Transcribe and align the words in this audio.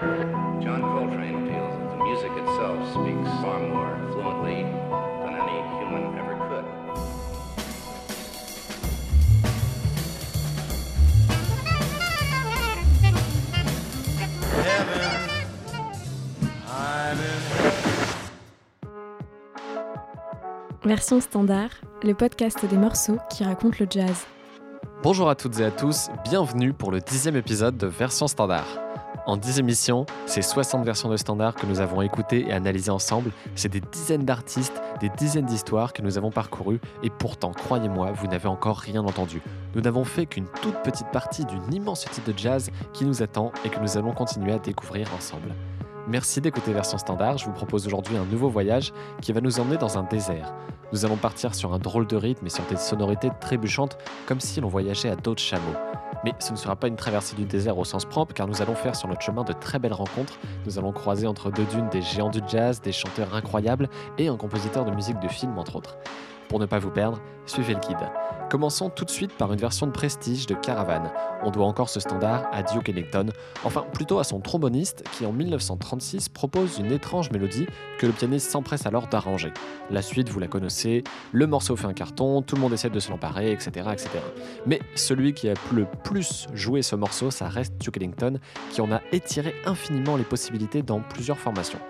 John 0.00 0.80
Coltrane 0.80 1.48
feels 1.48 1.74
that 1.74 1.90
the 1.90 1.96
music 2.04 2.30
itself 2.36 2.78
speaks 2.90 3.28
far 3.42 3.58
more 3.58 3.98
fluently 4.12 4.62
than 5.24 5.34
any 5.34 5.58
human 5.80 6.16
ever 6.16 6.36
could. 6.48 6.64
Version 20.84 21.20
standard, 21.20 21.70
le 22.04 22.14
podcast 22.14 22.64
des 22.64 22.76
morceaux 22.76 23.18
qui 23.30 23.42
racontent 23.42 23.78
le 23.80 23.86
jazz. 23.90 24.26
Bonjour 25.02 25.28
à 25.28 25.34
toutes 25.34 25.58
et 25.58 25.64
à 25.64 25.72
tous, 25.72 26.08
bienvenue 26.22 26.72
pour 26.72 26.92
le 26.92 27.00
dixième 27.00 27.34
épisode 27.34 27.76
de 27.76 27.88
Version 27.88 28.28
Standard. 28.28 28.87
En 29.28 29.36
10 29.36 29.58
émissions, 29.58 30.06
c'est 30.24 30.40
60 30.40 30.86
versions 30.86 31.10
de 31.10 31.18
standard 31.18 31.54
que 31.54 31.66
nous 31.66 31.80
avons 31.80 32.00
écoutées 32.00 32.48
et 32.48 32.52
analysées 32.54 32.90
ensemble. 32.90 33.30
C'est 33.56 33.68
des 33.68 33.82
dizaines 33.82 34.24
d'artistes, 34.24 34.80
des 35.00 35.10
dizaines 35.10 35.44
d'histoires 35.44 35.92
que 35.92 36.00
nous 36.00 36.16
avons 36.16 36.30
parcourues 36.30 36.80
et 37.02 37.10
pourtant, 37.10 37.52
croyez-moi, 37.52 38.10
vous 38.12 38.26
n'avez 38.26 38.48
encore 38.48 38.78
rien 38.78 39.04
entendu. 39.04 39.42
Nous 39.74 39.82
n'avons 39.82 40.04
fait 40.04 40.24
qu'une 40.24 40.46
toute 40.62 40.82
petite 40.82 41.10
partie 41.12 41.44
d'une 41.44 41.74
immense 41.74 42.06
type 42.10 42.24
de 42.24 42.32
jazz 42.38 42.70
qui 42.94 43.04
nous 43.04 43.22
attend 43.22 43.52
et 43.66 43.68
que 43.68 43.78
nous 43.80 43.98
allons 43.98 44.12
continuer 44.12 44.54
à 44.54 44.58
découvrir 44.58 45.12
ensemble. 45.14 45.54
Merci 46.08 46.40
d'écouter 46.40 46.72
Version 46.72 46.96
Standard. 46.96 47.36
Je 47.36 47.44
vous 47.44 47.52
propose 47.52 47.86
aujourd'hui 47.86 48.16
un 48.16 48.24
nouveau 48.24 48.48
voyage 48.48 48.94
qui 49.20 49.32
va 49.32 49.42
nous 49.42 49.60
emmener 49.60 49.76
dans 49.76 49.98
un 49.98 50.04
désert. 50.04 50.54
Nous 50.90 51.04
allons 51.04 51.18
partir 51.18 51.54
sur 51.54 51.74
un 51.74 51.78
drôle 51.78 52.06
de 52.06 52.16
rythme 52.16 52.46
et 52.46 52.50
sur 52.50 52.64
des 52.64 52.76
sonorités 52.76 53.28
trébuchantes, 53.42 53.98
comme 54.24 54.40
si 54.40 54.62
l'on 54.62 54.68
voyageait 54.68 55.10
à 55.10 55.16
dos 55.16 55.34
de 55.34 55.38
chameau. 55.38 55.74
Mais 56.24 56.32
ce 56.38 56.52
ne 56.52 56.56
sera 56.56 56.76
pas 56.76 56.88
une 56.88 56.96
traversée 56.96 57.36
du 57.36 57.44
désert 57.44 57.78
au 57.78 57.84
sens 57.84 58.04
propre, 58.04 58.34
car 58.34 58.46
nous 58.46 58.60
allons 58.62 58.74
faire 58.74 58.96
sur 58.96 59.08
notre 59.08 59.22
chemin 59.22 59.44
de 59.44 59.52
très 59.52 59.78
belles 59.78 59.92
rencontres. 59.92 60.38
Nous 60.66 60.78
allons 60.78 60.92
croiser 60.92 61.26
entre 61.26 61.50
deux 61.50 61.64
dunes 61.66 61.88
des 61.90 62.02
géants 62.02 62.30
du 62.30 62.40
jazz, 62.48 62.80
des 62.80 62.92
chanteurs 62.92 63.34
incroyables 63.34 63.88
et 64.18 64.28
un 64.28 64.36
compositeur 64.36 64.84
de 64.84 64.90
musique 64.90 65.20
de 65.20 65.28
film, 65.28 65.58
entre 65.58 65.76
autres. 65.76 65.96
Pour 66.48 66.58
ne 66.58 66.66
pas 66.66 66.78
vous 66.78 66.90
perdre, 66.90 67.20
suivez 67.46 67.74
le 67.74 67.80
guide. 67.80 67.98
Commençons 68.50 68.88
tout 68.88 69.04
de 69.04 69.10
suite 69.10 69.32
par 69.34 69.52
une 69.52 69.58
version 69.58 69.86
de 69.86 69.92
prestige 69.92 70.46
de 70.46 70.54
Caravan. 70.54 71.12
On 71.42 71.50
doit 71.50 71.66
encore 71.66 71.90
ce 71.90 72.00
standard 72.00 72.48
à 72.50 72.62
Duke 72.62 72.88
Ellington, 72.88 73.26
enfin 73.62 73.84
plutôt 73.92 74.20
à 74.20 74.24
son 74.24 74.40
tromboniste 74.40 75.04
qui 75.12 75.26
en 75.26 75.32
1936 75.32 76.30
propose 76.30 76.78
une 76.78 76.90
étrange 76.90 77.30
mélodie 77.30 77.66
que 77.98 78.06
le 78.06 78.12
pianiste 78.12 78.50
s'empresse 78.50 78.86
alors 78.86 79.06
d'arranger. 79.08 79.52
La 79.90 80.00
suite, 80.00 80.30
vous 80.30 80.40
la 80.40 80.48
connaissez, 80.48 81.04
le 81.32 81.46
morceau 81.46 81.76
fait 81.76 81.86
un 81.86 81.92
carton, 81.92 82.40
tout 82.40 82.54
le 82.54 82.62
monde 82.62 82.72
essaie 82.72 82.88
de 82.88 83.00
se 83.00 83.10
l'emparer, 83.10 83.52
etc., 83.52 83.70
etc. 83.92 84.08
Mais 84.64 84.80
celui 84.94 85.34
qui 85.34 85.50
a 85.50 85.54
le 85.70 85.86
plus 86.02 86.46
joué 86.54 86.80
ce 86.80 86.96
morceau, 86.96 87.30
ça 87.30 87.48
reste 87.48 87.76
Duke 87.78 87.98
Ellington, 87.98 88.38
qui 88.70 88.80
en 88.80 88.90
a 88.90 89.02
étiré 89.12 89.54
infiniment 89.66 90.16
les 90.16 90.24
possibilités 90.24 90.82
dans 90.82 91.00
plusieurs 91.00 91.38
formations. 91.38 91.80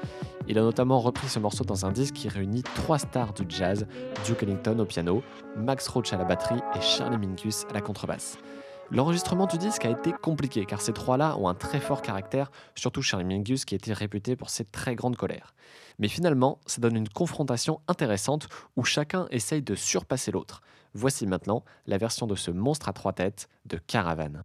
Il 0.51 0.59
a 0.59 0.63
notamment 0.63 0.99
repris 0.99 1.29
ce 1.29 1.39
morceau 1.39 1.63
dans 1.63 1.85
un 1.85 1.93
disque 1.93 2.15
qui 2.15 2.27
réunit 2.27 2.63
trois 2.63 2.99
stars 2.99 3.35
du 3.35 3.45
jazz, 3.51 3.87
Duke 4.25 4.45
Ellington 4.45 4.79
au 4.79 4.87
piano, 4.87 5.23
Max 5.59 5.87
Roach 5.89 6.15
à 6.15 6.17
la 6.17 6.25
batterie 6.25 6.61
et 6.75 6.81
Charlie 6.81 7.19
Mingus 7.19 7.67
à 7.69 7.75
la 7.75 7.83
contrebasse. 7.83 8.39
L'enregistrement 8.91 9.45
du 9.45 9.59
disque 9.59 9.85
a 9.85 9.91
été 9.91 10.11
compliqué 10.11 10.65
car 10.65 10.81
ces 10.81 10.95
trois-là 10.95 11.37
ont 11.37 11.49
un 11.49 11.55
très 11.55 11.81
fort 11.81 12.01
caractère, 12.01 12.51
surtout 12.75 13.03
Charlie 13.03 13.27
Mingus 13.27 13.67
qui 13.67 13.75
était 13.75 13.93
réputé 13.93 14.37
pour 14.37 14.49
ses 14.49 14.65
très 14.65 14.95
grandes 14.95 15.17
colères. 15.17 15.55
Mais 15.99 16.09
finalement, 16.09 16.61
ça 16.65 16.81
donne 16.81 16.97
une 16.97 17.11
confrontation 17.11 17.83
intéressante 17.87 18.49
où 18.77 18.85
chacun 18.85 19.27
essaye 19.31 19.61
de 19.61 19.75
surpasser 19.75 20.31
l'autre. 20.31 20.63
Voici 20.95 21.27
maintenant 21.27 21.63
la 21.87 21.99
version 21.99 22.27
de 22.27 22.35
ce 22.35 22.51
monstre 22.51 22.89
à 22.89 22.95
trois 22.95 23.13
têtes 23.13 23.51
de 23.67 23.77
Caravan. 23.77 24.43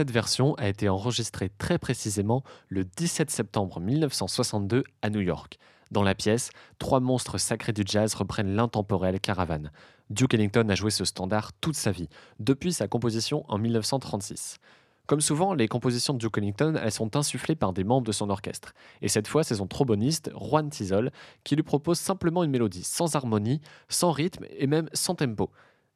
Cette 0.00 0.12
version 0.12 0.54
a 0.54 0.66
été 0.66 0.88
enregistrée 0.88 1.50
très 1.58 1.78
précisément 1.78 2.42
le 2.70 2.84
17 2.84 3.30
septembre 3.30 3.80
1962 3.80 4.82
à 5.02 5.10
New 5.10 5.20
York. 5.20 5.58
Dans 5.90 6.02
la 6.02 6.14
pièce, 6.14 6.52
trois 6.78 7.00
monstres 7.00 7.36
sacrés 7.36 7.74
du 7.74 7.82
jazz 7.84 8.14
reprennent 8.14 8.56
l'intemporel 8.56 9.20
Caravane. 9.20 9.70
Duke 10.08 10.32
Ellington 10.32 10.66
a 10.70 10.74
joué 10.74 10.90
ce 10.90 11.04
standard 11.04 11.52
toute 11.52 11.76
sa 11.76 11.92
vie, 11.92 12.08
depuis 12.38 12.72
sa 12.72 12.88
composition 12.88 13.44
en 13.48 13.58
1936. 13.58 14.56
Comme 15.04 15.20
souvent, 15.20 15.52
les 15.52 15.68
compositions 15.68 16.14
de 16.14 16.18
Duke 16.18 16.38
Ellington, 16.38 16.80
elles 16.82 16.92
sont 16.92 17.14
insufflées 17.14 17.54
par 17.54 17.74
des 17.74 17.84
membres 17.84 18.06
de 18.06 18.12
son 18.12 18.30
orchestre. 18.30 18.72
Et 19.02 19.08
cette 19.08 19.28
fois, 19.28 19.44
c'est 19.44 19.56
son 19.56 19.66
tromboniste, 19.66 20.30
Juan 20.34 20.70
Tizol, 20.70 21.10
qui 21.44 21.56
lui 21.56 21.62
propose 21.62 21.98
simplement 21.98 22.42
une 22.42 22.52
mélodie 22.52 22.84
sans 22.84 23.16
harmonie, 23.16 23.60
sans 23.90 24.12
rythme 24.12 24.46
et 24.48 24.66
même 24.66 24.88
sans 24.94 25.14
tempo. 25.14 25.50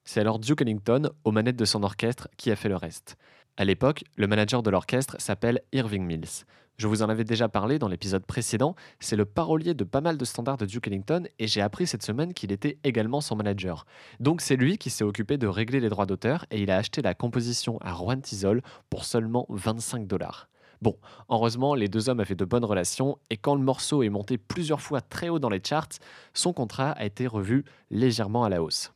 C'est 0.04 0.20
alors 0.20 0.38
Duke 0.38 0.60
Ellington, 0.60 1.08
aux 1.24 1.32
manettes 1.32 1.56
de 1.56 1.64
son 1.64 1.82
orchestre, 1.82 2.28
qui 2.36 2.50
a 2.50 2.56
fait 2.56 2.68
le 2.68 2.76
reste. 2.76 3.16
À 3.56 3.64
l'époque, 3.64 4.02
le 4.16 4.26
manager 4.26 4.64
de 4.64 4.70
l'orchestre 4.70 5.14
s'appelle 5.20 5.60
Irving 5.72 6.04
Mills. 6.04 6.44
Je 6.76 6.88
vous 6.88 7.02
en 7.02 7.08
avais 7.08 7.22
déjà 7.22 7.48
parlé 7.48 7.78
dans 7.78 7.86
l'épisode 7.86 8.26
précédent, 8.26 8.74
c'est 8.98 9.14
le 9.14 9.24
parolier 9.24 9.74
de 9.74 9.84
pas 9.84 10.00
mal 10.00 10.18
de 10.18 10.24
standards 10.24 10.56
de 10.56 10.66
Duke 10.66 10.88
Ellington 10.88 11.28
et 11.38 11.46
j'ai 11.46 11.60
appris 11.60 11.86
cette 11.86 12.02
semaine 12.02 12.34
qu'il 12.34 12.50
était 12.50 12.78
également 12.82 13.20
son 13.20 13.36
manager. 13.36 13.86
Donc 14.18 14.40
c'est 14.40 14.56
lui 14.56 14.76
qui 14.76 14.90
s'est 14.90 15.04
occupé 15.04 15.38
de 15.38 15.46
régler 15.46 15.78
les 15.78 15.88
droits 15.88 16.04
d'auteur 16.04 16.46
et 16.50 16.60
il 16.60 16.70
a 16.72 16.78
acheté 16.78 17.00
la 17.00 17.14
composition 17.14 17.78
à 17.80 17.94
Juan 17.94 18.20
Tizol 18.20 18.60
pour 18.90 19.04
seulement 19.04 19.46
25 19.50 20.08
dollars. 20.08 20.48
Bon, 20.82 20.96
heureusement, 21.28 21.76
les 21.76 21.86
deux 21.86 22.08
hommes 22.08 22.18
avaient 22.18 22.34
de 22.34 22.44
bonnes 22.44 22.64
relations 22.64 23.18
et 23.30 23.36
quand 23.36 23.54
le 23.54 23.62
morceau 23.62 24.02
est 24.02 24.08
monté 24.08 24.36
plusieurs 24.36 24.80
fois 24.80 25.00
très 25.00 25.28
haut 25.28 25.38
dans 25.38 25.48
les 25.48 25.62
charts, 25.64 26.00
son 26.32 26.52
contrat 26.52 26.90
a 26.90 27.04
été 27.04 27.28
revu 27.28 27.64
légèrement 27.92 28.42
à 28.42 28.48
la 28.48 28.64
hausse. 28.64 28.92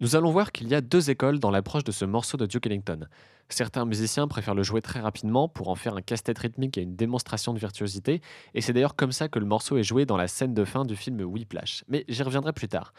Nous 0.00 0.16
allons 0.16 0.32
voir 0.32 0.50
qu'il 0.50 0.66
y 0.66 0.74
a 0.74 0.80
deux 0.80 1.10
écoles 1.10 1.38
dans 1.38 1.52
l'approche 1.52 1.84
de 1.84 1.92
ce 1.92 2.04
morceau 2.04 2.36
de 2.36 2.46
Duke 2.46 2.66
Ellington. 2.66 3.06
Certains 3.48 3.84
musiciens 3.84 4.26
préfèrent 4.26 4.54
le 4.54 4.62
jouer 4.62 4.80
très 4.80 5.00
rapidement 5.00 5.48
pour 5.48 5.68
en 5.68 5.74
faire 5.74 5.96
un 5.96 6.02
casse-tête 6.02 6.38
rythmique 6.38 6.78
et 6.78 6.82
une 6.82 6.96
démonstration 6.96 7.52
de 7.52 7.58
virtuosité, 7.58 8.20
et 8.54 8.60
c'est 8.60 8.72
d'ailleurs 8.72 8.96
comme 8.96 9.12
ça 9.12 9.28
que 9.28 9.38
le 9.38 9.46
morceau 9.46 9.76
est 9.76 9.82
joué 9.82 10.06
dans 10.06 10.16
la 10.16 10.28
scène 10.28 10.54
de 10.54 10.64
fin 10.64 10.84
du 10.84 10.96
film 10.96 11.20
Whiplash, 11.20 11.84
mais 11.88 12.04
j'y 12.08 12.22
reviendrai 12.22 12.52
plus 12.52 12.68
tard. 12.68 12.92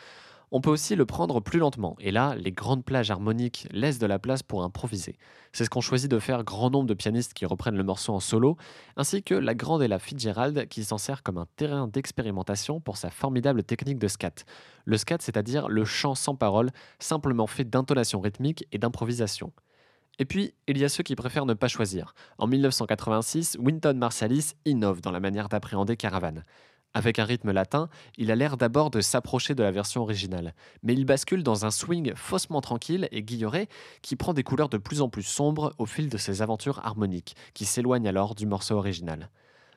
On 0.51 0.61
peut 0.61 0.69
aussi 0.69 0.95
le 0.95 1.05
prendre 1.05 1.39
plus 1.39 1.59
lentement, 1.59 1.95
et 1.99 2.11
là, 2.11 2.35
les 2.35 2.51
grandes 2.51 2.85
plages 2.85 3.09
harmoniques 3.09 3.67
laissent 3.71 3.97
de 3.97 4.05
la 4.05 4.19
place 4.19 4.43
pour 4.43 4.63
improviser. 4.63 5.17
C'est 5.51 5.65
ce 5.65 5.69
qu'ont 5.69 5.81
choisi 5.81 6.07
de 6.07 6.19
faire 6.19 6.43
grand 6.43 6.69
nombre 6.69 6.87
de 6.87 6.93
pianistes 6.93 7.33
qui 7.33 7.45
reprennent 7.45 7.75
le 7.75 7.83
morceau 7.83 8.13
en 8.13 8.19
solo, 8.19 8.55
ainsi 8.95 9.23
que 9.23 9.33
la 9.33 9.55
grande 9.55 9.81
Ella 9.81 9.97
Fitzgerald 9.99 10.67
qui 10.67 10.83
s'en 10.83 10.99
sert 10.99 11.23
comme 11.23 11.39
un 11.39 11.47
terrain 11.55 11.87
d'expérimentation 11.87 12.79
pour 12.79 12.97
sa 12.97 13.09
formidable 13.09 13.63
technique 13.63 13.97
de 13.97 14.07
scat. 14.07 14.45
Le 14.85 14.97
scat, 14.97 15.17
c'est-à-dire 15.19 15.67
le 15.67 15.83
chant 15.83 16.13
sans 16.13 16.35
parole, 16.35 16.69
simplement 16.99 17.47
fait 17.47 17.65
d'intonation 17.65 18.21
rythmique 18.21 18.67
et 18.71 18.77
d'improvisation. 18.77 19.51
Et 20.19 20.25
puis, 20.25 20.53
il 20.67 20.77
y 20.77 20.85
a 20.85 20.89
ceux 20.89 21.03
qui 21.03 21.15
préfèrent 21.15 21.45
ne 21.45 21.53
pas 21.53 21.67
choisir. 21.67 22.13
En 22.37 22.47
1986, 22.47 23.57
Winton 23.59 23.95
Marsalis 23.95 24.53
innove 24.65 25.01
dans 25.01 25.11
la 25.11 25.19
manière 25.19 25.49
d'appréhender 25.49 25.97
Caravane. 25.97 26.43
Avec 26.93 27.19
un 27.19 27.25
rythme 27.25 27.51
latin, 27.51 27.89
il 28.17 28.31
a 28.31 28.35
l'air 28.35 28.55
d'abord 28.55 28.89
de 28.89 29.01
s'approcher 29.01 29.53
de 29.53 29.63
la 29.63 29.71
version 29.71 30.01
originale, 30.01 30.55
mais 30.81 30.93
il 30.93 31.03
bascule 31.03 31.43
dans 31.43 31.65
un 31.65 31.71
swing 31.71 32.13
faussement 32.15 32.61
tranquille 32.61 33.09
et 33.11 33.21
guilloré 33.21 33.67
qui 34.01 34.15
prend 34.15 34.33
des 34.33 34.43
couleurs 34.43 34.69
de 34.69 34.77
plus 34.77 35.01
en 35.01 35.09
plus 35.09 35.23
sombres 35.23 35.73
au 35.77 35.85
fil 35.85 36.07
de 36.07 36.17
ses 36.17 36.41
aventures 36.41 36.79
harmoniques, 36.85 37.35
qui 37.53 37.65
s'éloignent 37.65 38.07
alors 38.07 38.33
du 38.33 38.45
morceau 38.45 38.75
original. 38.75 39.29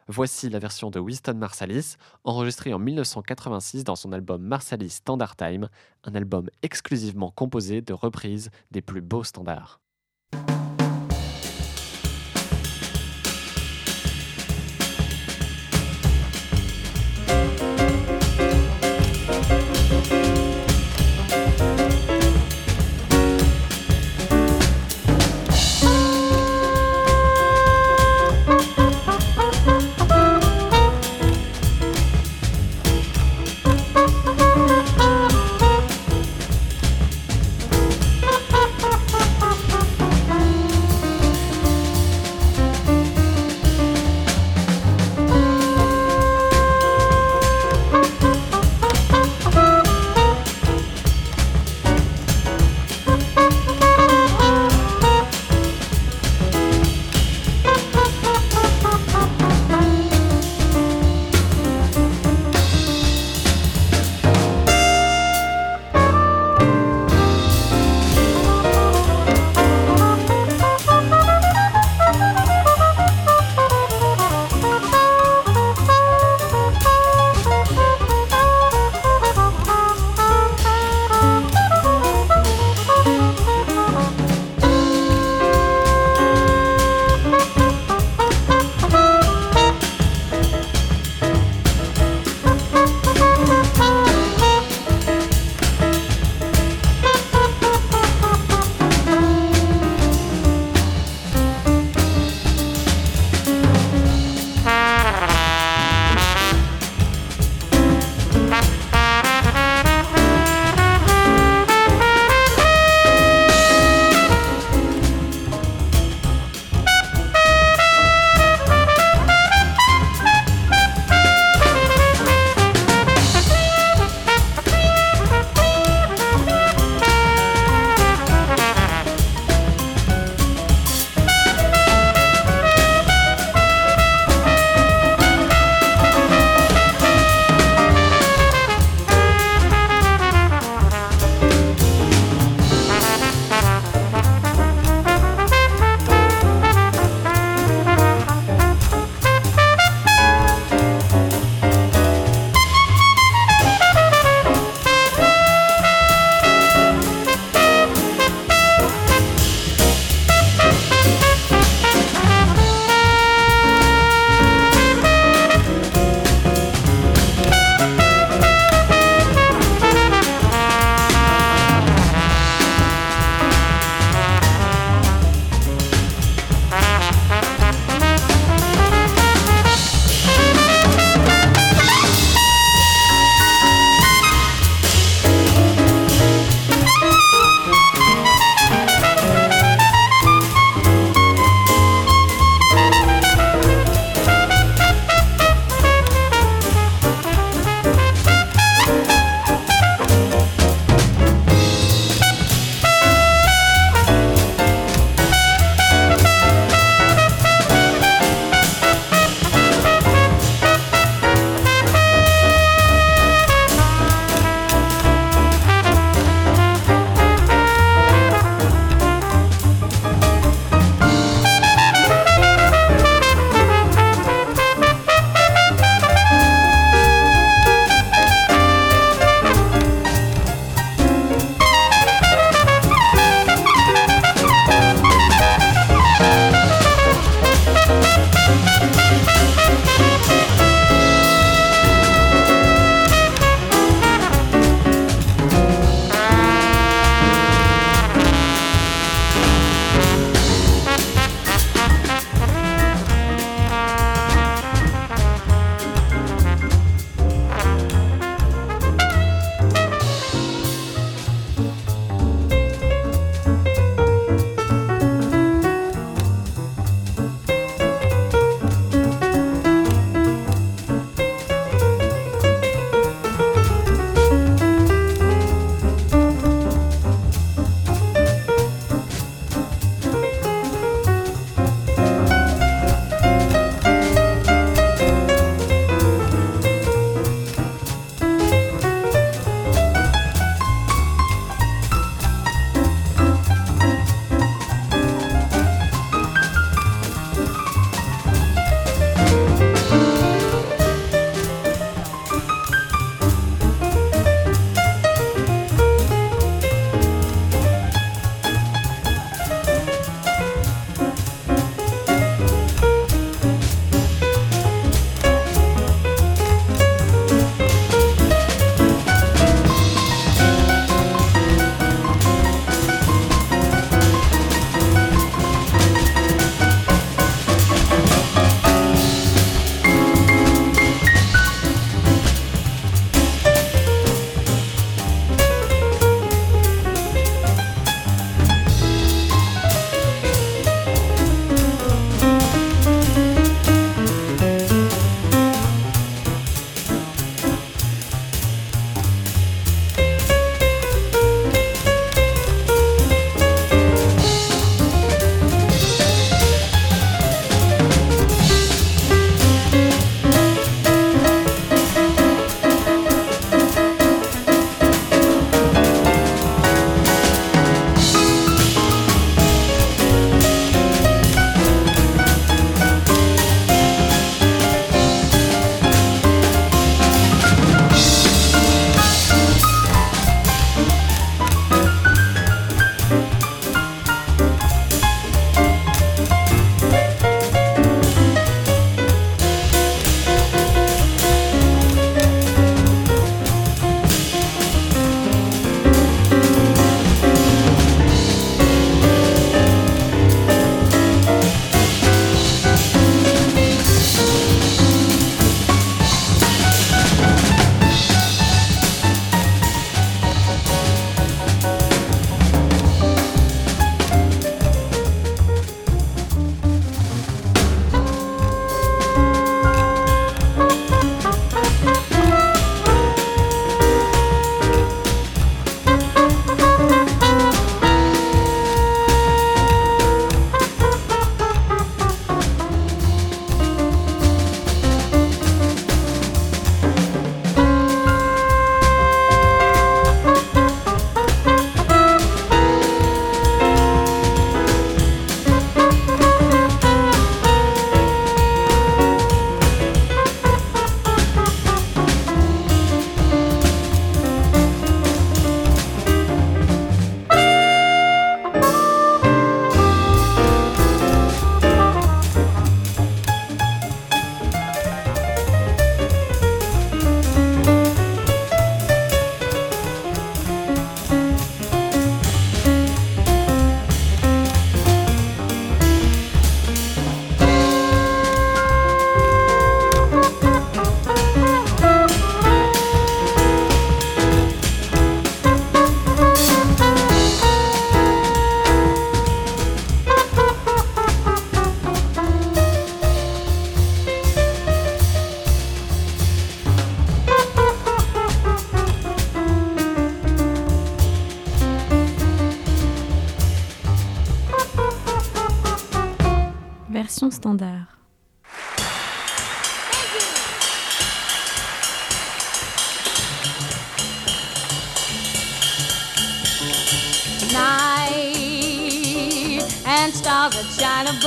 Voici 0.07 0.49
la 0.49 0.61
version 0.61 0.91
de 0.91 1.01
Winston 1.01 1.35
Marsalis, 1.35 1.97
enregistrée 2.23 2.73
en 2.73 2.79
1986 2.79 3.83
dans 3.83 3.97
son 3.97 4.13
album 4.13 4.41
Marsalis 4.41 4.91
Standard 4.91 5.35
Time, 5.35 5.69
un 6.05 6.15
album 6.15 6.49
exclusivement 6.63 7.33
composé 7.33 7.83
de 7.83 7.93
reprises 7.95 8.51
des 8.71 8.81
plus 8.81 9.03
beaux 9.03 9.25
standards. 9.25 9.81
Version 10.33 10.68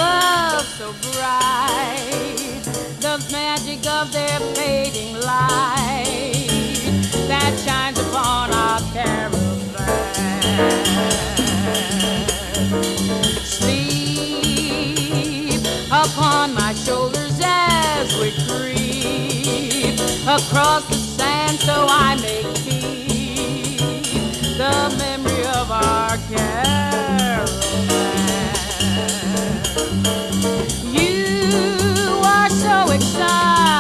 above 0.02 0.66
so 0.78 0.94
bright. 1.12 2.62
The 3.00 3.18
magic 3.32 3.86
of 3.88 4.12
their 4.12 4.40
fading 4.56 5.14
light 5.20 6.50
that 7.28 7.54
shines 7.66 8.00
upon 8.00 8.52
our 8.52 8.82
caravan. 8.94 9.40
Sleep 13.44 13.92
upon 15.92 16.54
my 16.54 16.74
shoulders 16.74 17.40
as 17.44 18.14
we 18.20 18.32
creep 18.48 20.00
across 20.28 20.84
the 20.88 20.96
sand 20.96 21.60
so 21.60 21.86
I 21.90 22.16
may 22.22 22.44
keep 22.64 23.80
the 24.58 24.96
memory 24.98 25.46
of 25.46 25.72
our 25.72 26.18
caravan. 26.30 26.91
so 32.88 32.94
excited. 32.94 33.71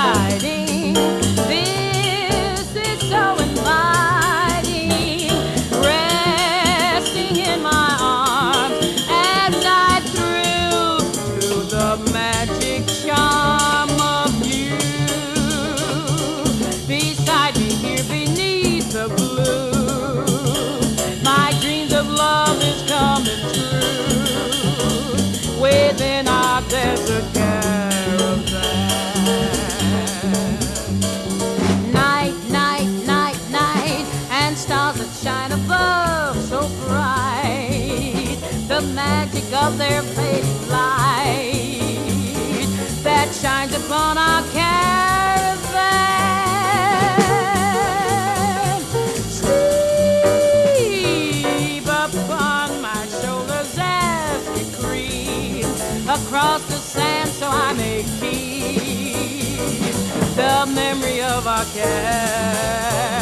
Slovakia. 61.41 63.20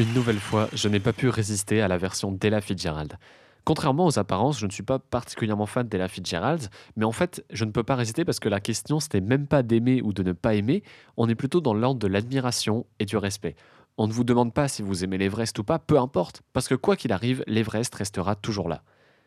Une 0.00 0.14
nouvelle 0.14 0.40
fois, 0.40 0.70
je 0.72 0.88
n'ai 0.88 0.98
pas 0.98 1.12
pu 1.12 1.28
résister 1.28 1.82
à 1.82 1.86
la 1.86 1.98
version 1.98 2.32
d'Ella 2.32 2.62
Fitzgerald. 2.62 3.18
Contrairement 3.66 4.06
aux 4.06 4.18
apparences, 4.18 4.58
je 4.58 4.64
ne 4.64 4.70
suis 4.70 4.82
pas 4.82 4.98
particulièrement 4.98 5.66
fan 5.66 5.86
d'Ella 5.86 6.08
Fitzgerald, 6.08 6.70
mais 6.96 7.04
en 7.04 7.12
fait, 7.12 7.44
je 7.50 7.66
ne 7.66 7.70
peux 7.70 7.82
pas 7.82 7.96
résister 7.96 8.24
parce 8.24 8.40
que 8.40 8.48
la 8.48 8.60
question, 8.60 8.98
c'était 8.98 9.20
même 9.20 9.46
pas 9.46 9.62
d'aimer 9.62 10.00
ou 10.00 10.14
de 10.14 10.22
ne 10.22 10.32
pas 10.32 10.54
aimer, 10.54 10.82
on 11.18 11.28
est 11.28 11.34
plutôt 11.34 11.60
dans 11.60 11.74
l'ordre 11.74 12.00
de 12.00 12.06
l'admiration 12.06 12.86
et 12.98 13.04
du 13.04 13.18
respect. 13.18 13.56
On 13.98 14.06
ne 14.06 14.12
vous 14.14 14.24
demande 14.24 14.54
pas 14.54 14.68
si 14.68 14.80
vous 14.80 15.04
aimez 15.04 15.18
l'Everest 15.18 15.58
ou 15.58 15.64
pas, 15.64 15.78
peu 15.78 15.98
importe, 15.98 16.40
parce 16.54 16.66
que 16.66 16.74
quoi 16.74 16.96
qu'il 16.96 17.12
arrive, 17.12 17.44
l'Everest 17.46 17.94
restera 17.94 18.36
toujours 18.36 18.70
là. 18.70 18.82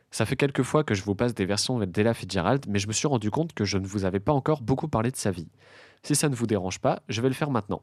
Ça 0.09 0.25
fait 0.25 0.35
quelques 0.35 0.63
fois 0.63 0.83
que 0.83 0.95
je 0.95 1.03
vous 1.03 1.13
passe 1.13 1.35
des 1.35 1.45
versions 1.45 1.77
d'Ella 1.77 2.15
Fitzgerald, 2.15 2.65
mais 2.67 2.79
je 2.79 2.87
me 2.87 2.93
suis 2.93 3.07
rendu 3.07 3.29
compte 3.29 3.53
que 3.53 3.63
je 3.63 3.77
ne 3.77 3.85
vous 3.85 4.05
avais 4.05 4.19
pas 4.19 4.33
encore 4.33 4.63
beaucoup 4.63 4.87
parlé 4.87 5.11
de 5.11 5.17
sa 5.17 5.29
vie. 5.29 5.49
Si 6.05 6.15
ça 6.15 6.27
ne 6.27 6.35
vous 6.35 6.47
dérange 6.47 6.79
pas, 6.79 7.01
je 7.07 7.21
vais 7.21 7.29
le 7.29 7.33
faire 7.33 7.49
maintenant. 7.49 7.81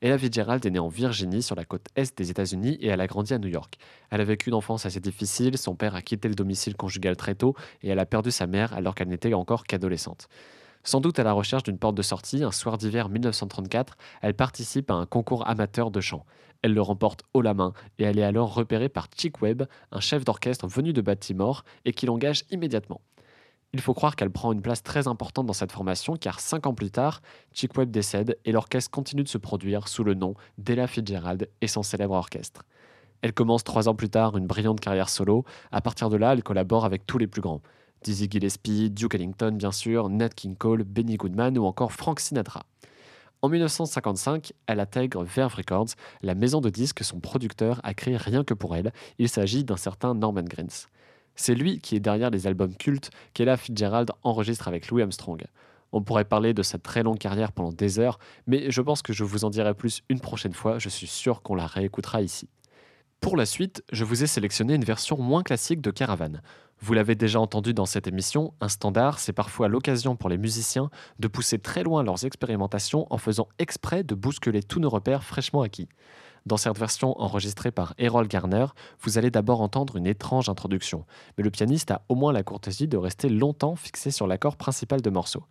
Ella 0.00 0.16
Fitzgerald 0.16 0.64
est 0.64 0.70
née 0.70 0.78
en 0.78 0.88
Virginie, 0.88 1.42
sur 1.42 1.54
la 1.54 1.66
côte 1.66 1.88
est 1.96 2.16
des 2.16 2.30
États-Unis, 2.30 2.78
et 2.80 2.86
elle 2.86 3.00
a 3.02 3.06
grandi 3.06 3.34
à 3.34 3.38
New 3.38 3.48
York. 3.48 3.76
Elle 4.10 4.22
a 4.22 4.24
vécu 4.24 4.48
une 4.48 4.54
enfance 4.54 4.86
assez 4.86 5.00
difficile, 5.00 5.58
son 5.58 5.74
père 5.74 5.94
a 5.94 6.00
quitté 6.00 6.28
le 6.28 6.34
domicile 6.34 6.76
conjugal 6.76 7.14
très 7.16 7.34
tôt, 7.34 7.54
et 7.82 7.90
elle 7.90 7.98
a 7.98 8.06
perdu 8.06 8.30
sa 8.30 8.46
mère 8.46 8.72
alors 8.72 8.94
qu'elle 8.94 9.08
n'était 9.08 9.34
encore 9.34 9.64
qu'adolescente. 9.64 10.28
Sans 10.82 11.02
doute 11.02 11.18
à 11.18 11.24
la 11.24 11.32
recherche 11.32 11.64
d'une 11.64 11.78
porte 11.78 11.94
de 11.94 12.00
sortie, 12.00 12.42
un 12.42 12.52
soir 12.52 12.78
d'hiver 12.78 13.10
1934, 13.10 13.98
elle 14.22 14.34
participe 14.34 14.90
à 14.90 14.94
un 14.94 15.04
concours 15.04 15.46
amateur 15.46 15.90
de 15.90 16.00
chant. 16.00 16.24
Elle 16.62 16.72
le 16.72 16.80
remporte 16.80 17.24
haut 17.34 17.42
la 17.42 17.52
main 17.52 17.74
et 17.98 18.04
elle 18.04 18.18
est 18.18 18.24
alors 18.24 18.54
repérée 18.54 18.88
par 18.88 19.08
Chick 19.14 19.42
Webb, 19.42 19.64
un 19.92 20.00
chef 20.00 20.24
d'orchestre 20.24 20.66
venu 20.66 20.94
de 20.94 21.02
Baltimore 21.02 21.64
et 21.84 21.92
qui 21.92 22.06
l'engage 22.06 22.44
immédiatement. 22.50 23.02
Il 23.74 23.82
faut 23.82 23.92
croire 23.92 24.16
qu'elle 24.16 24.30
prend 24.30 24.52
une 24.52 24.62
place 24.62 24.82
très 24.82 25.08
importante 25.08 25.44
dans 25.44 25.52
cette 25.52 25.72
formation 25.72 26.16
car 26.16 26.40
cinq 26.40 26.66
ans 26.66 26.72
plus 26.72 26.90
tard, 26.90 27.20
Chick 27.52 27.76
Webb 27.76 27.90
décède 27.90 28.38
et 28.46 28.52
l'orchestre 28.52 28.90
continue 28.90 29.22
de 29.22 29.28
se 29.28 29.36
produire 29.36 29.88
sous 29.88 30.04
le 30.04 30.14
nom 30.14 30.34
d'Ella 30.56 30.86
Fitzgerald 30.86 31.50
et 31.60 31.66
son 31.66 31.82
célèbre 31.82 32.14
orchestre. 32.14 32.62
Elle 33.20 33.34
commence 33.34 33.64
trois 33.64 33.88
ans 33.88 33.94
plus 33.94 34.08
tard 34.08 34.38
une 34.38 34.46
brillante 34.46 34.80
carrière 34.80 35.10
solo. 35.10 35.44
À 35.70 35.82
partir 35.82 36.08
de 36.08 36.16
là, 36.16 36.32
elle 36.32 36.42
collabore 36.42 36.86
avec 36.86 37.06
tous 37.06 37.18
les 37.18 37.26
plus 37.26 37.42
grands. 37.42 37.60
Dizzy 38.02 38.28
Gillespie, 38.30 38.90
Duke 38.90 39.16
Ellington 39.16 39.52
bien 39.52 39.72
sûr, 39.72 40.08
Nat 40.08 40.30
King 40.30 40.56
Cole, 40.56 40.84
Benny 40.84 41.16
Goodman 41.16 41.58
ou 41.58 41.66
encore 41.66 41.92
Frank 41.92 42.20
Sinatra. 42.20 42.64
En 43.42 43.48
1955, 43.48 44.52
elle 44.66 44.80
intègre 44.80 45.24
Verve 45.24 45.54
Records, 45.54 45.90
la 46.22 46.34
maison 46.34 46.60
de 46.60 46.70
disques 46.70 46.98
que 46.98 47.04
son 47.04 47.20
producteur 47.20 47.80
a 47.84 47.92
créé 47.92 48.16
rien 48.16 48.44
que 48.44 48.54
pour 48.54 48.74
elle. 48.74 48.92
Il 49.18 49.28
s'agit 49.28 49.62
d'un 49.62 49.76
certain 49.76 50.14
Norman 50.14 50.42
Granz. 50.42 50.88
C'est 51.38 51.54
lui 51.54 51.78
qui 51.78 51.94
est 51.94 52.00
derrière 52.00 52.30
les 52.30 52.48
albums 52.48 52.74
cultes 52.74 53.10
qu'Ella 53.32 53.56
Fitzgerald 53.56 54.10
enregistre 54.24 54.66
avec 54.66 54.88
Louis 54.88 55.02
Armstrong. 55.02 55.44
On 55.92 56.02
pourrait 56.02 56.24
parler 56.24 56.52
de 56.52 56.64
sa 56.64 56.78
très 56.78 57.04
longue 57.04 57.18
carrière 57.18 57.52
pendant 57.52 57.72
des 57.72 58.00
heures, 58.00 58.18
mais 58.48 58.72
je 58.72 58.82
pense 58.82 59.02
que 59.02 59.12
je 59.12 59.22
vous 59.22 59.44
en 59.44 59.50
dirai 59.50 59.72
plus 59.72 60.02
une 60.08 60.18
prochaine 60.18 60.52
fois, 60.52 60.80
je 60.80 60.88
suis 60.88 61.06
sûr 61.06 61.40
qu'on 61.42 61.54
la 61.54 61.66
réécoutera 61.66 62.22
ici. 62.22 62.48
Pour 63.20 63.36
la 63.36 63.46
suite, 63.46 63.84
je 63.92 64.04
vous 64.04 64.24
ai 64.24 64.26
sélectionné 64.26 64.74
une 64.74 64.84
version 64.84 65.16
moins 65.16 65.44
classique 65.44 65.80
de 65.80 65.92
Caravan. 65.92 66.40
Vous 66.80 66.92
l'avez 66.92 67.14
déjà 67.14 67.38
entendu 67.38 67.72
dans 67.72 67.86
cette 67.86 68.08
émission, 68.08 68.52
un 68.60 68.68
standard, 68.68 69.20
c'est 69.20 69.32
parfois 69.32 69.68
l'occasion 69.68 70.16
pour 70.16 70.30
les 70.30 70.38
musiciens 70.38 70.90
de 71.20 71.28
pousser 71.28 71.60
très 71.60 71.84
loin 71.84 72.02
leurs 72.02 72.24
expérimentations 72.24 73.06
en 73.10 73.18
faisant 73.18 73.48
exprès 73.60 74.02
de 74.02 74.16
bousculer 74.16 74.64
tous 74.64 74.80
nos 74.80 74.90
repères 74.90 75.22
fraîchement 75.22 75.62
acquis. 75.62 75.88
Dans 76.48 76.56
cette 76.56 76.78
version 76.78 77.14
enregistrée 77.20 77.70
par 77.70 77.92
Errol 77.98 78.26
Garner, 78.26 78.64
vous 79.02 79.18
allez 79.18 79.30
d'abord 79.30 79.60
entendre 79.60 79.96
une 79.96 80.06
étrange 80.06 80.48
introduction, 80.48 81.04
mais 81.36 81.44
le 81.44 81.50
pianiste 81.50 81.90
a 81.90 82.00
au 82.08 82.14
moins 82.14 82.32
la 82.32 82.42
courtoisie 82.42 82.88
de 82.88 82.96
rester 82.96 83.28
longtemps 83.28 83.76
fixé 83.76 84.10
sur 84.10 84.26
l'accord 84.26 84.56
principal 84.56 85.02
de 85.02 85.10
morceau. 85.10 85.44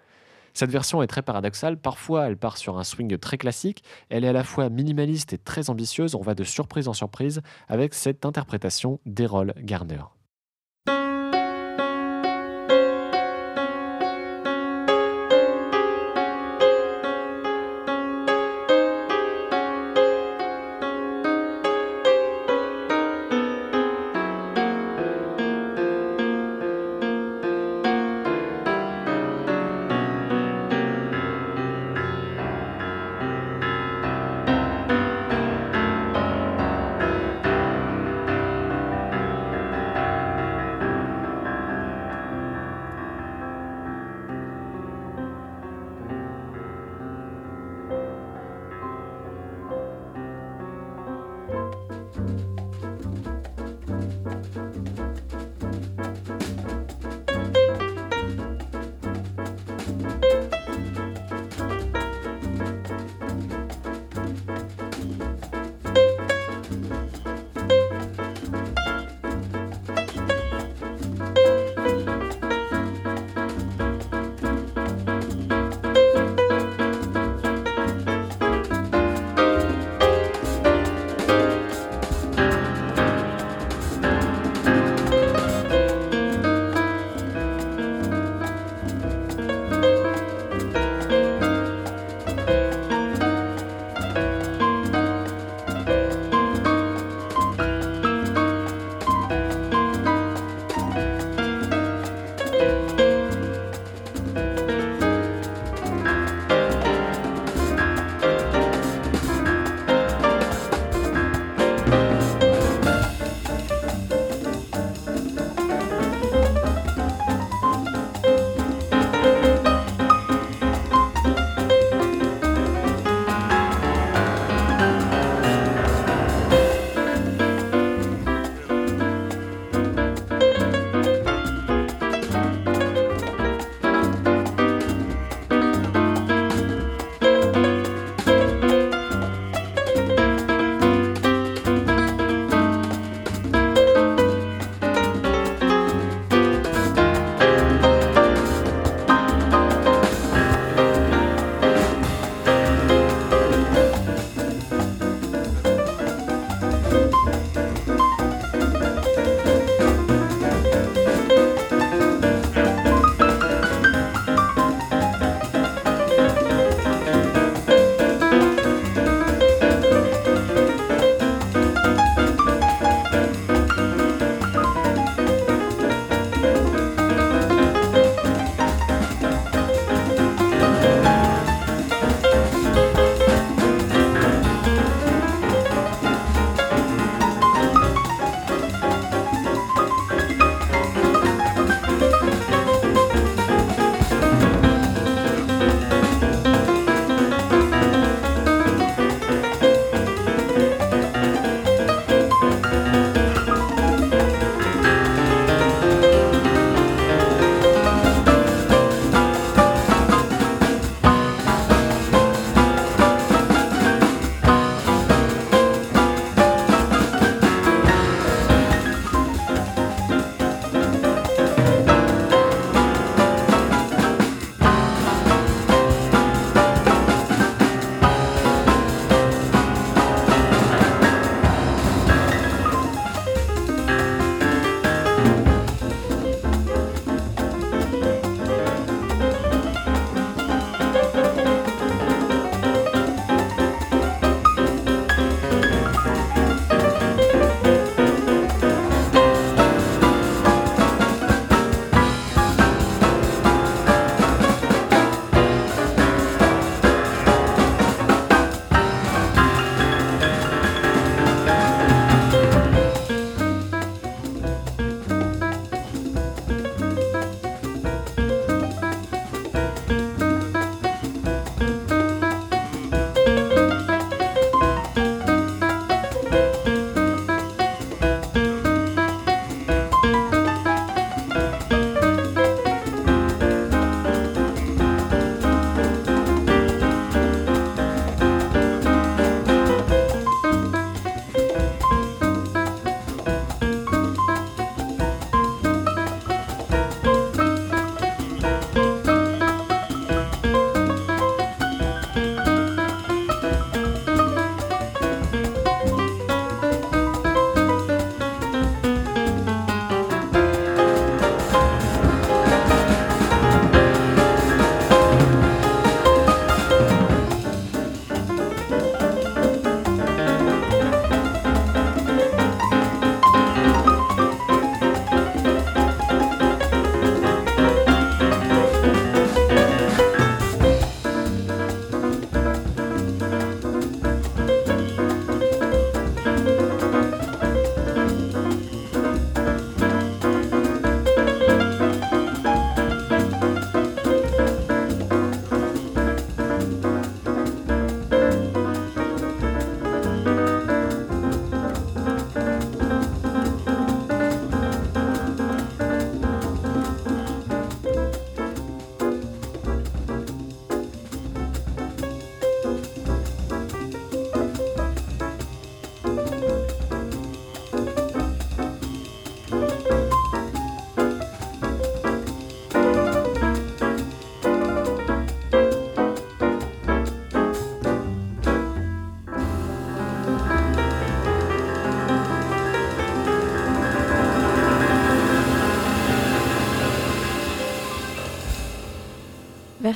Cette 0.55 0.71
version 0.71 1.03
est 1.03 1.07
très 1.07 1.21
paradoxale, 1.21 1.77
parfois 1.77 2.25
elle 2.25 2.35
part 2.35 2.57
sur 2.57 2.79
un 2.79 2.83
swing 2.83 3.15
très 3.19 3.37
classique, 3.37 3.83
elle 4.09 4.23
est 4.23 4.29
à 4.29 4.33
la 4.33 4.43
fois 4.43 4.69
minimaliste 4.69 5.33
et 5.33 5.37
très 5.37 5.69
ambitieuse, 5.69 6.15
on 6.15 6.21
va 6.21 6.33
de 6.33 6.43
surprise 6.43 6.87
en 6.87 6.93
surprise 6.93 7.43
avec 7.67 7.93
cette 7.93 8.25
interprétation 8.25 8.99
d'Errol 9.05 9.53
Garner. 9.59 10.01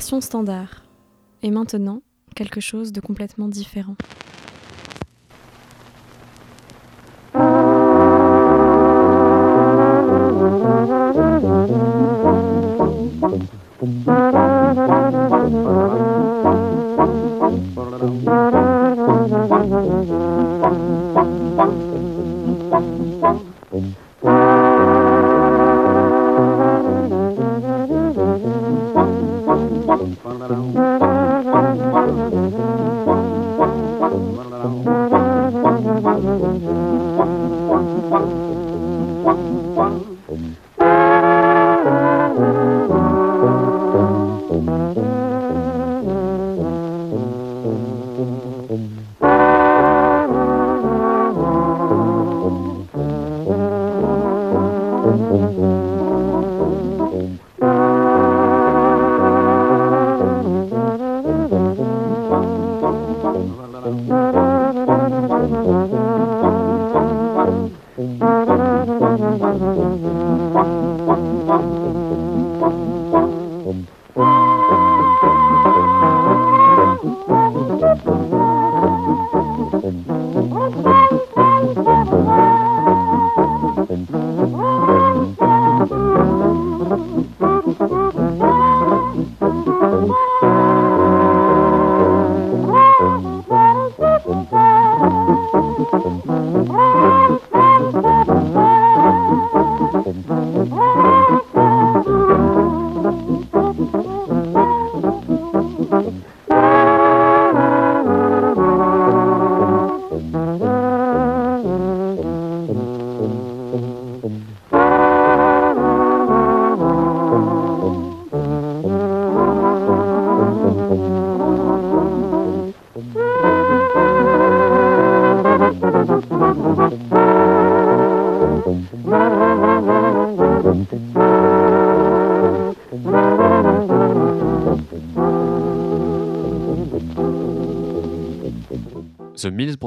Standard. 0.01 0.83
Et 1.43 1.51
maintenant, 1.51 2.01
quelque 2.35 2.59
chose 2.59 2.91
de 2.91 2.99
complètement 3.01 3.47
différent. 3.47 3.95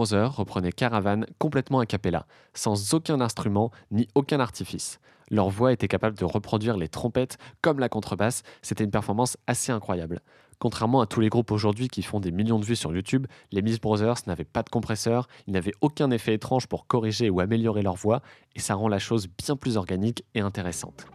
Brothers 0.05 0.37
reprenaient 0.37 0.71
Caravan 0.71 1.25
complètement 1.39 1.81
a 1.81 1.87
cappella, 1.87 2.27
sans 2.53 2.93
aucun 2.93 3.23
instrument 3.23 3.71
ni 3.91 4.07
aucun 4.15 4.39
artifice. 4.39 5.01
Leur 5.31 5.49
voix 5.49 5.73
était 5.73 5.89
capable 5.89 6.19
de 6.19 6.27
reproduire 6.27 6.77
les 6.77 6.89
trompettes 6.89 7.39
comme 7.63 7.79
la 7.79 7.89
contrebasse, 7.89 8.43
c'était 8.61 8.85
une 8.85 8.91
performance 8.91 9.39
assez 9.47 9.73
incroyable. 9.73 10.21
Contrairement 10.59 11.01
à 11.01 11.07
tous 11.07 11.21
les 11.21 11.31
groupes 11.31 11.51
aujourd'hui 11.51 11.89
qui 11.89 12.03
font 12.03 12.21
des 12.21 12.33
millions 12.33 12.59
de 12.59 12.67
vues 12.67 12.77
sur 12.77 12.93
YouTube, 12.93 13.27
les 13.51 13.63
Mills 13.63 13.81
Brothers 13.81 14.19
n'avaient 14.27 14.45
pas 14.45 14.63
de 14.63 14.69
compresseur, 14.69 15.27
ils 15.47 15.55
n'avaient 15.55 15.73
aucun 15.81 16.11
effet 16.11 16.35
étrange 16.35 16.67
pour 16.67 16.87
corriger 16.87 17.31
ou 17.31 17.41
améliorer 17.41 17.81
leur 17.81 17.95
voix, 17.95 18.21
et 18.55 18.61
ça 18.61 18.75
rend 18.75 18.89
la 18.89 18.99
chose 18.99 19.27
bien 19.27 19.57
plus 19.57 19.79
organique 19.79 20.23
et 20.35 20.41
intéressante. 20.41 21.07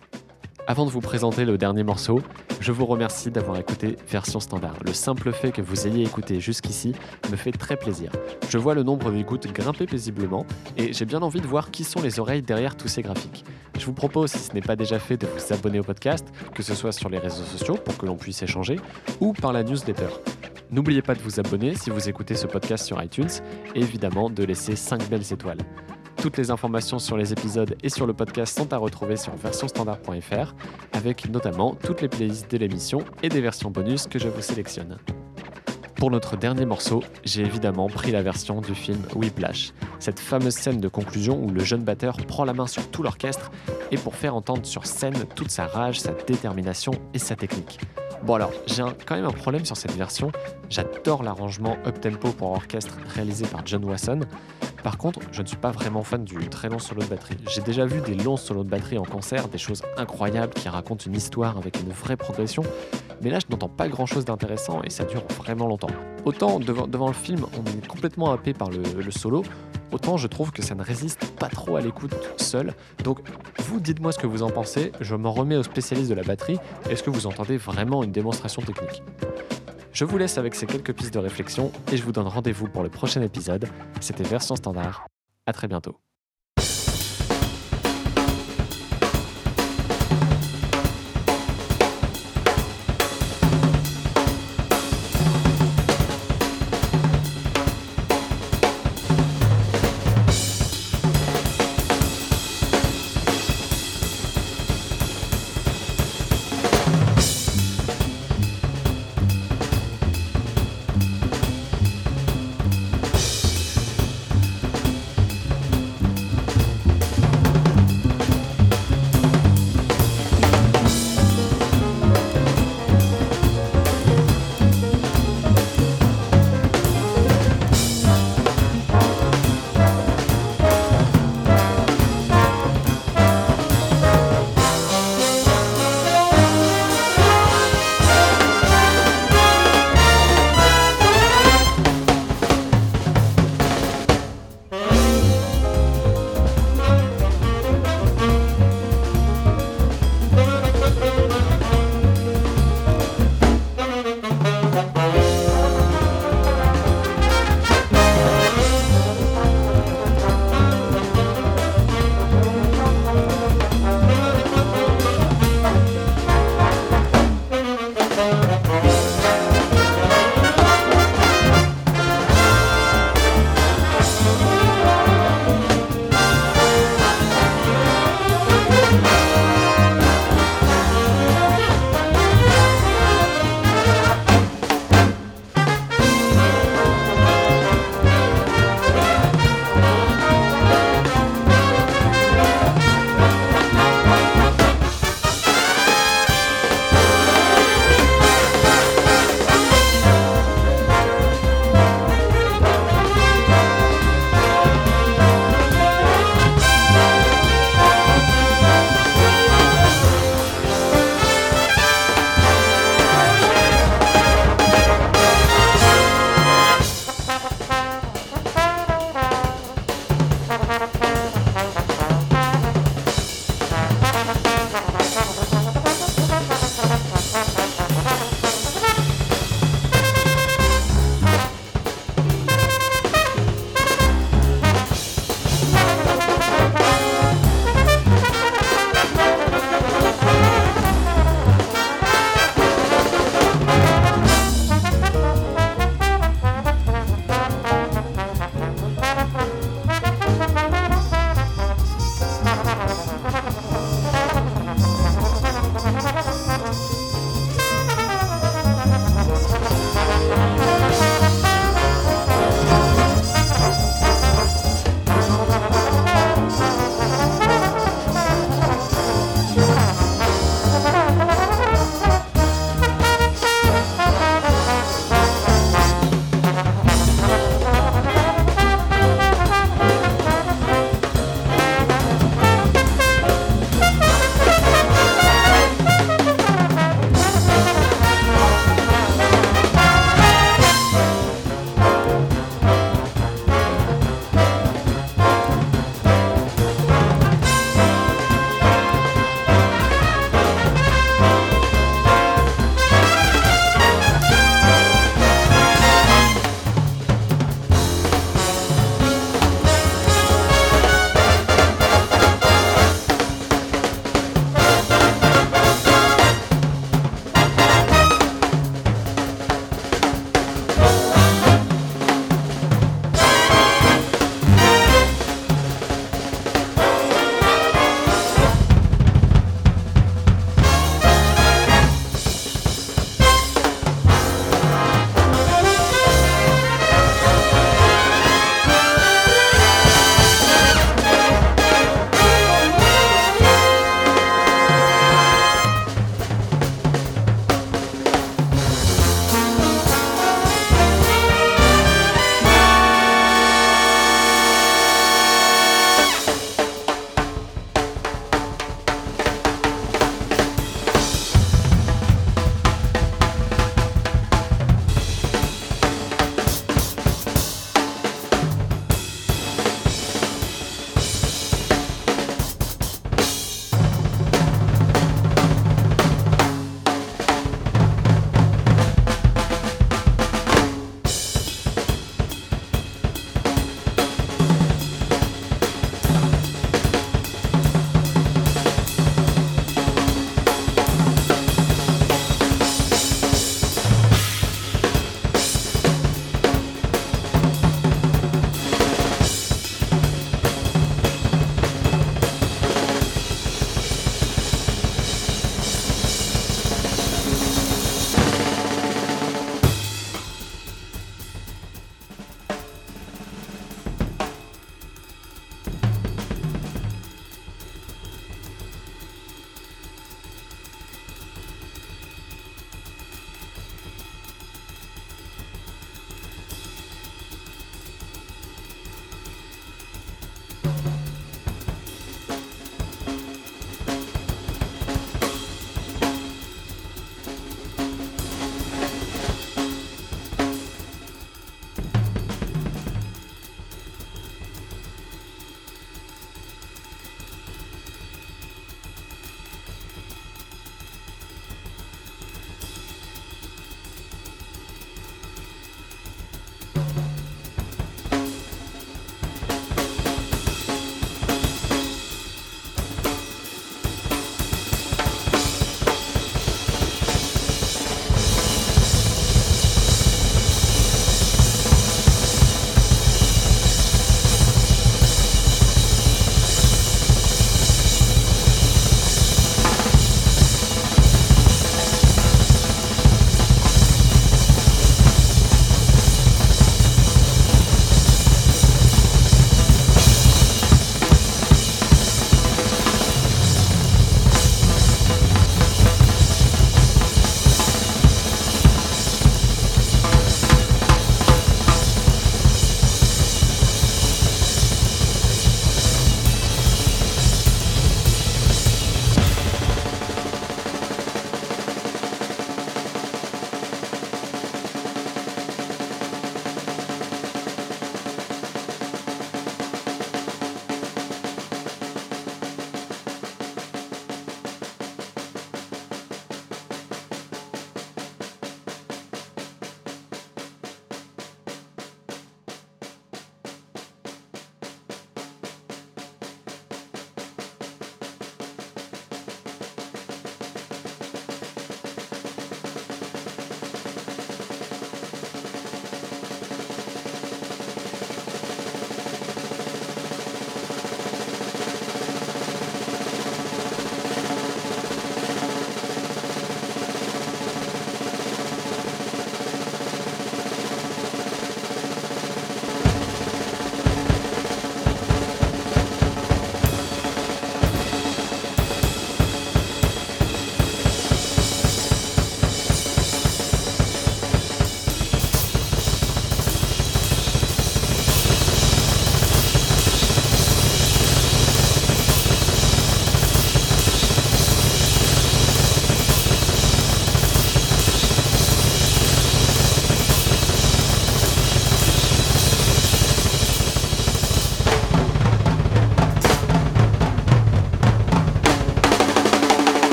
Avant 0.70 0.86
de 0.86 0.92
vous 0.92 1.02
présenter 1.02 1.46
le 1.46 1.58
dernier 1.58 1.82
morceau, 1.82 2.22
je 2.60 2.72
vous 2.72 2.86
remercie 2.86 3.32
d'avoir 3.32 3.58
écouté 3.58 3.98
Version 4.08 4.40
Standard. 4.40 4.76
Le 4.86 4.94
simple 4.94 5.32
fait 5.32 5.52
que 5.52 5.64
vous 5.64 5.88
ayez 5.88 6.04
écouté 6.04 6.40
jusqu'ici 6.40 6.94
me 7.32 7.38
fait 7.38 7.52
très 7.52 7.76
plaisir. 7.76 8.12
Je 8.50 8.60
vois 8.60 8.76
le 8.76 8.84
nombre 8.84 9.12
d'écoutes 9.12 9.52
grimper 9.52 9.88
paisiblement 9.88 10.46
et 10.78 10.94
j'ai 10.94 11.06
bien 11.06 11.24
envie 11.24 11.42
de 11.42 11.48
voir 11.48 11.72
qui 11.72 11.84
sont 11.84 12.04
les 12.04 12.20
oreilles 12.20 12.44
derrière 12.44 12.78
tous 12.78 12.88
ces 12.88 13.02
graphiques. 13.02 13.46
Je 13.80 13.86
vous 13.88 13.94
propose, 13.94 14.30
si 14.30 14.38
ce 14.38 14.54
n'est 14.54 14.62
pas 14.62 14.76
déjà 14.76 15.00
fait, 15.00 15.18
de 15.18 15.26
vous 15.26 15.52
abonner 15.52 15.80
au 15.80 15.84
podcast, 15.84 16.28
que 16.54 16.62
ce 16.62 16.76
soit 16.76 16.92
sur 16.92 17.10
les 17.10 17.18
réseaux 17.18 17.46
sociaux 17.46 17.74
pour 17.84 17.98
que 17.98 18.06
l'on 18.06 18.16
puisse 18.16 18.44
échanger 18.44 18.80
ou 19.20 19.34
par 19.34 19.54
la 19.54 19.64
newsletter. 19.64 20.10
N'oubliez 20.70 21.02
pas 21.02 21.16
de 21.16 21.22
vous 21.22 21.40
abonner 21.40 21.74
si 21.74 21.90
vous 21.90 22.10
écoutez 22.10 22.36
ce 22.36 22.46
podcast 22.46 22.86
sur 22.86 23.02
iTunes 23.02 23.32
et 23.74 23.80
évidemment 23.80 24.30
de 24.30 24.44
laisser 24.44 24.76
5 24.76 25.10
belles 25.10 25.34
étoiles. 25.34 25.66
Toutes 26.22 26.38
les 26.38 26.52
informations 26.52 27.00
sur 27.00 27.16
les 27.16 27.32
épisodes 27.32 27.78
et 27.82 27.88
sur 27.88 28.06
le 28.06 28.14
podcast 28.14 28.58
sont 28.58 28.74
à 28.74 28.78
retrouver 28.78 29.16
sur 29.16 29.34
versionstandard.fr, 29.38 30.54
avec 30.92 31.30
notamment 31.30 31.76
toutes 31.76 32.02
les 32.02 32.10
playlists 32.10 32.52
de 32.52 32.58
l'émission 32.58 33.06
et 33.24 33.30
des 33.30 33.40
versions 33.40 33.72
bonus 33.72 34.06
que 34.06 34.20
je 34.20 34.28
vous 34.28 34.42
sélectionne. 34.42 34.98
Pour 35.96 36.12
notre 36.12 36.36
dernier 36.36 36.66
morceau, 36.66 37.04
j'ai 37.24 37.42
évidemment 37.42 37.88
pris 37.88 38.12
la 38.12 38.22
version 38.22 38.60
du 38.60 38.76
film 38.76 39.02
Whiplash, 39.16 39.74
cette 40.00 40.20
fameuse 40.20 40.56
scène 40.56 40.82
de 40.82 40.90
conclusion 40.90 41.42
où 41.42 41.52
le 41.52 41.64
jeune 41.64 41.84
batteur 41.84 42.18
prend 42.18 42.44
la 42.44 42.54
main 42.54 42.68
sur 42.68 42.90
tout 42.92 43.02
l'orchestre 43.02 43.50
et 43.92 43.98
pour 43.98 44.16
faire 44.16 44.36
entendre 44.36 44.66
sur 44.66 44.86
scène 44.86 45.26
toute 45.36 45.52
sa 45.52 45.68
rage, 45.68 46.02
sa 46.02 46.12
détermination 46.12 46.92
et 47.14 47.20
sa 47.20 47.38
technique. 47.38 47.80
Bon 48.24 48.34
alors, 48.36 48.52
j'ai 48.68 48.84
quand 49.06 49.16
même 49.16 49.26
un 49.26 49.32
problème 49.32 49.66
sur 49.66 49.78
cette 49.78 49.96
version. 49.96 50.32
J'adore 50.70 51.24
l'arrangement 51.24 51.78
up-tempo 51.86 52.32
pour 52.34 52.52
orchestre 52.52 52.98
réalisé 53.16 53.46
par 53.48 53.66
John 53.66 53.86
Wasson. 53.86 54.22
Par 54.84 54.98
contre, 54.98 55.20
je 55.32 55.42
ne 55.42 55.48
suis 55.48 55.58
pas 55.58 55.72
vraiment 55.72 56.04
fan 56.04 56.24
du 56.24 56.50
très 56.50 56.70
long 56.70 56.80
solo 56.80 57.02
de 57.02 57.08
batterie. 57.08 57.38
J'ai 57.50 57.62
déjà 57.62 57.86
vu 57.86 58.02
des 58.02 58.16
longs 58.16 58.38
solos 58.38 58.64
de 58.64 58.70
batterie 58.70 58.98
en 58.98 59.04
concert, 59.04 59.48
des 59.48 59.58
choses 59.58 59.82
incroyables 59.98 60.54
qui 60.54 60.70
racontent 60.70 61.06
une 61.06 61.16
histoire 61.16 61.58
avec 61.58 61.80
une 61.80 61.90
vraie 61.90 62.18
progression, 62.18 62.64
mais 63.22 63.30
là 63.30 63.40
je 63.40 63.46
n'entends 63.50 63.70
pas 63.70 63.88
grand 63.88 64.06
chose 64.06 64.26
d'intéressant 64.26 64.82
et 64.84 64.90
ça 64.90 65.04
dure 65.06 65.24
vraiment 65.38 65.68
longtemps. 65.68 65.90
Autant 66.26 66.60
devant, 66.60 67.08
le 67.08 67.14
film, 67.14 67.46
on 67.58 67.66
est 67.66 67.88
complètement 67.88 68.32
happé 68.32 68.54
par 68.54 68.70
le, 68.70 68.82
le 69.02 69.12
solo, 69.12 69.44
autant 69.92 70.18
je 70.18 70.28
trouve 70.28 70.52
que 70.52 70.62
ça 70.62 70.76
ne 70.76 70.84
résiste 70.84 71.26
pas 71.40 71.48
trop 71.48 71.76
à 71.76 71.82
l'écoute 71.82 72.14
seul. 72.38 72.74
Donc 73.04 73.20
vous 73.60 73.80
dites-moi 73.80 74.12
ce 74.12 74.20
que 74.20 74.28
vous 74.28 74.44
en 74.44 74.50
pensez, 74.50 74.92
je 75.02 75.16
m'en 75.16 75.32
remets 75.32 75.56
aux 75.56 75.64
spécialistes 75.64 76.10
de 76.10 76.16
la 76.16 76.24
batterie, 76.24 76.58
est-ce 76.90 77.04
que 77.04 77.10
vous 77.10 77.26
entendez 77.26 77.58
vraiment 77.58 78.04
une 78.04 78.12
démonstration 78.12 78.62
technique? 78.62 79.02
Je 79.92 80.06
vous 80.06 80.18
laisse 80.18 80.38
avec 80.38 80.56
ces 80.56 80.66
quelques 80.66 80.94
pistes 80.94 81.14
de 81.14 81.20
réflexion 81.20 81.72
et 81.92 81.98
je 81.98 82.04
vous 82.04 82.12
donne 82.12 82.28
rendez-vous 82.28 82.68
pour 82.68 82.84
le 82.84 82.90
prochain 82.90 83.22
épisode. 83.22 83.68
C'était 84.00 84.24
Version 84.24 84.56
Standard. 84.56 85.08
À 85.46 85.54
très 85.54 85.68
bientôt. 85.68 86.00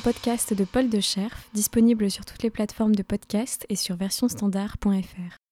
Podcast 0.00 0.54
de 0.54 0.64
Paul 0.64 0.88
de 0.90 1.00
Scherf, 1.00 1.48
disponible 1.54 2.10
sur 2.10 2.24
toutes 2.24 2.42
les 2.42 2.50
plateformes 2.50 2.94
de 2.94 3.02
podcast 3.02 3.64
et 3.68 3.76
sur 3.76 3.96
versionstandard.fr. 3.96 5.37